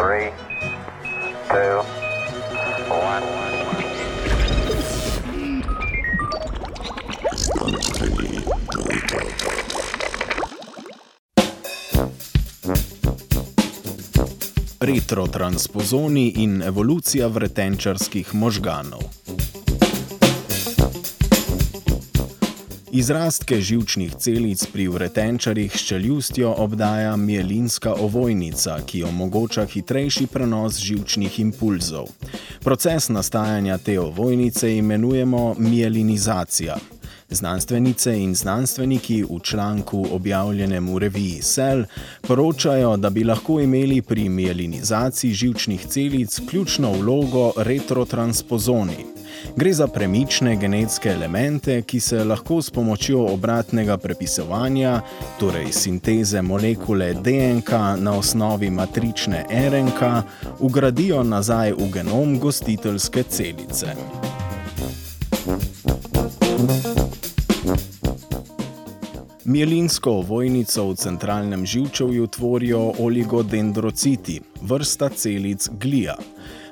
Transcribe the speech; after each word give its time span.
Three, 0.00 0.32
two, 1.52 1.84
one. 2.88 3.22
Retrotransposoni 14.80 16.32
in 16.36 16.62
evolucija 16.62 17.26
vretenčarskih 17.28 18.34
možganov. 18.34 19.04
Izrastke 22.92 23.60
živčnih 23.60 24.14
celic 24.18 24.66
pri 24.72 24.88
vretenčarjih 24.88 25.72
s 25.76 25.86
čeljustjo 25.86 26.54
obdaja 26.58 27.16
mielinska 27.16 27.94
ovojnica, 27.94 28.78
ki 28.86 29.04
omogoča 29.04 29.64
hitrejši 29.64 30.26
prenos 30.26 30.78
živčnih 30.78 31.40
impulzov. 31.40 32.08
Proces 32.64 33.08
nastajanja 33.08 33.78
te 33.78 34.00
ovojnice 34.00 34.76
imenujemo 34.76 35.54
mielinizacija. 35.58 36.76
Znanstvenice 37.30 38.16
in 38.18 38.34
znanstveniki 38.34 39.22
v 39.22 39.38
članku 39.42 40.06
objavljenem 40.12 40.94
v 40.94 40.98
reviji 40.98 41.42
Cell 41.42 41.84
poročajo, 42.20 42.96
da 42.96 43.10
bi 43.10 43.24
lahko 43.24 43.60
imeli 43.60 44.02
pri 44.02 44.28
mielinizaciji 44.28 45.32
živčnih 45.32 45.86
celic 45.86 46.40
ključno 46.50 46.92
vlogo 46.92 47.52
retrotransposoni. 47.56 49.20
Gre 49.56 49.72
za 49.72 49.86
premične 49.86 50.56
genetske 50.56 51.08
elemente, 51.08 51.82
ki 51.82 52.00
se 52.00 52.24
lahko 52.24 52.62
s 52.62 52.70
pomočjo 52.70 53.24
obratnega 53.32 53.96
prepisovanja, 53.96 55.00
torej 55.38 55.72
sinteze 55.72 56.42
molekule 56.42 57.14
DNK 57.14 57.70
na 57.98 58.18
osnovi 58.18 58.70
matrične 58.70 59.44
RNK, 59.50 60.02
ugradijo 60.58 61.22
nazaj 61.22 61.72
v 61.72 61.90
genom 61.92 62.38
gostiteljske 62.38 63.22
celice. 63.22 63.94
Mielinsko 69.44 70.10
ovojnico 70.10 70.90
v 70.90 70.94
centralnem 70.94 71.66
živčevju 71.66 72.26
tvorijo 72.26 72.92
oligodendrociti, 72.98 74.40
vrsta 74.62 75.08
celic 75.08 75.68
glija. 75.72 76.16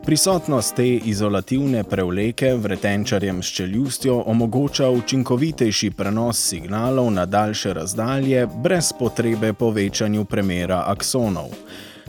Prisotnost 0.05 0.77
te 0.77 0.87
izolativne 0.89 1.85
prevleke 1.85 2.55
vretenčarjem 2.55 3.43
s 3.43 3.47
čeljustjo 3.47 4.23
omogoča 4.27 4.91
učinkovitejši 4.91 5.91
prenos 5.91 6.49
signalov 6.49 7.11
na 7.11 7.27
daljše 7.27 7.75
razdalje 7.75 8.47
brez 8.63 8.93
potrebe 8.99 9.53
po 9.53 9.71
večanju 9.71 10.25
premera 10.25 10.85
aksonov. 10.87 11.49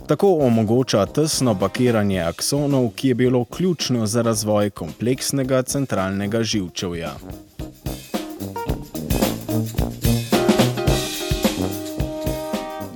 Tako 0.06 0.38
omogoča 0.40 1.06
tesno 1.06 1.58
pakiranje 1.58 2.20
aksonov, 2.20 2.90
ki 2.96 3.08
je 3.08 3.14
bilo 3.14 3.44
ključno 3.44 4.06
za 4.06 4.22
razvoj 4.22 4.70
kompleksnega 4.70 5.62
centralnega 5.62 6.42
živčevja. 6.42 7.12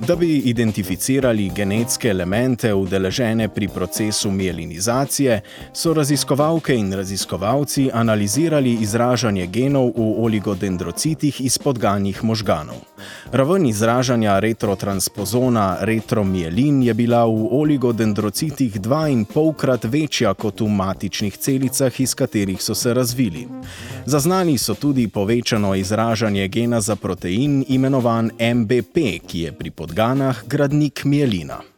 Da 0.07 0.15
bi 0.15 0.37
identificirali 0.37 1.51
genetske 1.55 2.09
elemente 2.09 2.73
udeležene 2.73 3.47
pri 3.49 3.67
procesu 3.67 4.31
mielinizacije, 4.31 5.41
so 5.73 5.93
raziskovalke 5.93 6.75
in 6.75 6.93
raziskovalci 6.93 7.89
analizirali 7.93 8.77
izražanje 8.81 9.47
genov 9.47 9.87
v 9.95 10.23
oligodendrocitih 10.23 11.41
iz 11.41 11.57
podganjih 11.57 12.23
možganov. 12.23 12.75
Raven 13.31 13.65
izražanja 13.65 14.39
retrotransposona 14.39 15.77
retromielin 15.81 16.83
je 16.83 16.93
bila 16.93 17.25
v 17.25 17.47
oligodendrocitih 17.51 18.79
dva 18.81 19.07
in 19.09 19.25
polkrat 19.25 19.83
večja 19.83 20.33
kot 20.33 20.61
v 20.61 20.69
matičnih 20.69 21.37
celicah, 21.37 21.99
iz 21.99 22.13
katerih 22.15 22.61
so 22.61 22.75
se 22.75 22.93
razvili. 22.93 23.47
Zaznali 24.05 24.57
so 24.57 24.75
tudi 24.75 25.07
povečano 25.07 25.75
izražanje 25.75 26.47
gena 26.47 26.81
za 26.81 26.95
protein 26.95 27.65
imenovan 27.67 28.31
MBP, 28.39 28.97
ki 29.27 29.39
je 29.39 29.51
pri 29.51 29.71
podganah 29.71 30.43
gradnik 30.47 31.05
mielina. 31.05 31.74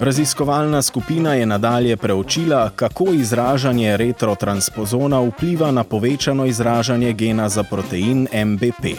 Raziskovalna 0.00 0.82
skupina 0.82 1.34
je 1.34 1.46
nadalje 1.46 1.96
preučila, 1.96 2.70
kako 2.76 3.04
izražanje 3.12 3.96
retrotransposona 3.96 5.20
vpliva 5.20 5.70
na 5.70 5.84
povečano 5.84 6.46
izražanje 6.46 7.12
gena 7.12 7.48
za 7.48 7.62
protein 7.62 8.28
MBP. 8.46 8.96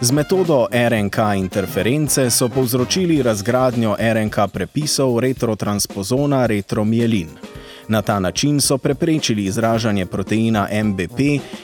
Z 0.00 0.12
metodo 0.12 0.66
RNK 0.72 1.18
interference 1.36 2.30
so 2.30 2.48
povzročili 2.48 3.22
razgradnjo 3.22 3.96
RNK 4.00 4.36
prepisov 4.52 5.20
retrotransposona 5.20 6.46
retromielin. 6.46 7.28
Na 7.88 8.02
ta 8.02 8.20
način 8.20 8.60
so 8.60 8.78
preprečili 8.78 9.44
izražanje 9.44 10.06
proteina 10.06 10.68
MBP 10.84 11.18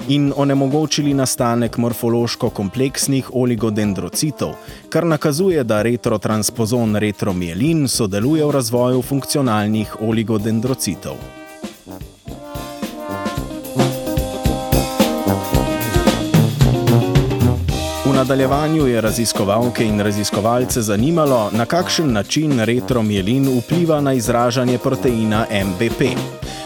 in 0.09 0.33
onemogočili 0.37 1.15
nastanek 1.15 1.77
morfološko 1.77 2.51
kompleksnih 2.51 3.31
oligodendrocitov, 3.35 4.55
kar 4.89 5.07
nakazuje, 5.07 5.65
da 5.65 5.83
retrotranspozon 5.83 6.97
retromielin 6.97 7.89
sodeluje 7.89 8.45
v 8.45 8.51
razvoju 8.51 9.03
funkcionalnih 9.03 9.97
oligodendrocitov. 10.01 11.38
Nadaljevanju 18.19 18.87
je 18.87 19.01
raziskovalke 19.01 19.85
in 19.85 20.01
raziskovalce 20.01 20.83
zanimalo, 20.83 21.51
na 21.53 21.67
kakšen 21.67 22.13
način 22.13 22.61
retromielin 22.61 23.47
vpliva 23.59 24.01
na 24.01 24.13
izražanje 24.13 24.79
proteina 24.79 25.47
MBP. 25.51 26.03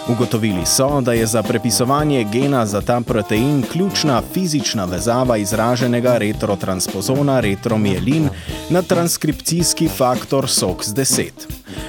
Ugotovili 0.08 0.66
so, 0.66 1.00
da 1.00 1.12
je 1.12 1.26
za 1.26 1.42
prepisovanje 1.42 2.24
gena 2.32 2.66
za 2.66 2.80
ta 2.80 3.00
protein 3.00 3.62
ključna 3.72 4.22
fizična 4.34 4.84
vezava 4.84 5.36
izraženega 5.36 6.18
retrotransposona 6.18 7.40
retromielin 7.40 8.28
na 8.70 8.82
transkripcijski 8.82 9.88
faktor 9.88 10.44
SOX10. 10.44 11.30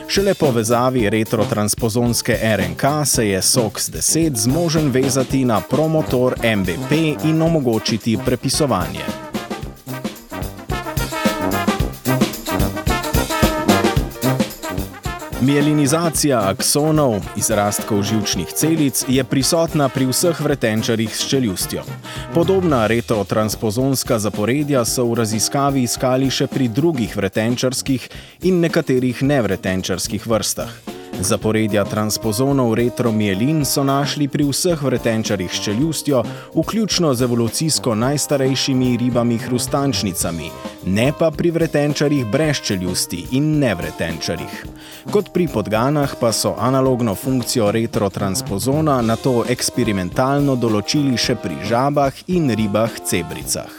Šele 0.07 0.34
po 0.34 0.52
vezavi 0.52 1.09
retrotransposonske 1.09 2.38
RNK 2.57 2.84
se 3.06 3.29
je 3.29 3.41
SOX10 3.41 4.35
zmožen 4.35 4.91
vezati 4.91 5.46
na 5.46 5.62
promotor 5.62 6.35
MBP 6.57 6.91
in 7.25 7.41
omogočiti 7.41 8.18
prepisovanje. 8.25 9.22
Mielinizacija 15.44 16.38
aksonov, 16.48 17.18
izrastkov 17.36 18.00
žilčnih 18.08 18.48
celic, 18.56 19.02
je 19.08 19.24
prisotna 19.28 19.90
pri 19.92 20.08
vseh 20.08 20.40
vretenčarjih 20.40 21.12
s 21.12 21.28
čeljustjo. 21.28 21.84
Podobna 22.34 22.88
retrotransposonska 22.88 24.20
zaporedja 24.24 24.86
so 24.86 25.03
v 25.12 25.20
raziskavi 25.20 25.84
iskali 25.84 26.32
še 26.32 26.48
pri 26.48 26.72
drugih 26.72 27.20
vretenčarskih 27.20 28.08
in 28.48 28.64
nekaterih 28.64 29.20
nevretenčarskih 29.20 30.28
vrstah. 30.28 30.93
Zaporedja 31.22 31.85
transpozonov 31.85 32.74
retromielin 32.74 33.62
so 33.66 33.84
našli 33.84 34.28
pri 34.28 34.47
vseh 34.50 34.81
vretenčarjih 34.81 35.51
s 35.51 35.62
čeljustjo, 35.62 36.24
vključno 36.56 37.13
z 37.13 37.24
evolucijsko 37.24 37.96
najstarejšimi 37.96 38.97
ribami 38.97 39.38
hrustančnicami, 39.38 40.50
ne 40.85 41.13
pa 41.19 41.31
pri 41.31 41.52
vretenčarjih 41.52 42.25
brez 42.25 42.62
čeljusti 42.66 43.25
in 43.31 43.59
nevretenčarjih. 43.59 44.66
Kot 45.12 45.29
pri 45.34 45.47
podganah 45.47 46.16
pa 46.19 46.31
so 46.31 46.56
analogno 46.57 47.16
funkcijo 47.16 47.72
retrotranspozona 47.72 49.02
na 49.02 49.16
to 49.16 49.44
eksperimentalno 49.50 50.56
določili 50.56 51.18
še 51.18 51.35
pri 51.35 51.62
žabah 51.69 52.25
in 52.28 52.50
ribah 52.50 52.91
cebricah. 53.06 53.69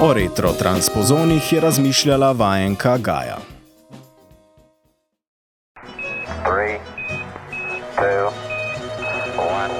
O 0.00 0.12
retrotranspozonih 0.14 1.52
je 1.52 1.60
razmišljala 1.60 2.32
vajenka 2.32 2.96
Gaja. 2.96 3.38
Three, 6.44 6.78
two, 7.96 8.30
one. 9.36 9.74